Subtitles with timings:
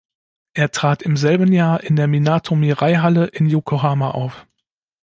[0.55, 4.47] Er trat im selben Jahr in der "Minato Mirai Halle" in Yokohama auf.